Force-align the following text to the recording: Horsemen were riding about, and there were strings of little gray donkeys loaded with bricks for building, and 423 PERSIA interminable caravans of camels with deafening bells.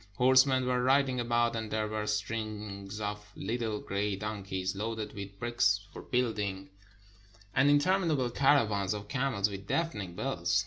Horsemen 0.17 0.65
were 0.65 0.81
riding 0.81 1.19
about, 1.19 1.55
and 1.55 1.69
there 1.69 1.87
were 1.87 2.07
strings 2.07 2.99
of 2.99 3.31
little 3.35 3.79
gray 3.79 4.15
donkeys 4.15 4.75
loaded 4.75 5.13
with 5.13 5.37
bricks 5.37 5.85
for 5.93 6.01
building, 6.01 6.71
and 7.55 7.69
423 7.69 7.73
PERSIA 7.73 7.73
interminable 7.75 8.29
caravans 8.31 8.95
of 8.95 9.07
camels 9.07 9.51
with 9.51 9.67
deafening 9.67 10.15
bells. 10.15 10.59